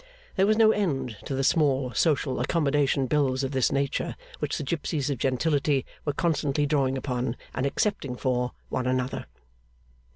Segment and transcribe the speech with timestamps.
[0.35, 4.63] There was no end to the small social accommodation bills of this nature which the
[4.63, 9.27] gipsies of gentility were constantly drawing upon, and accepting for, one another.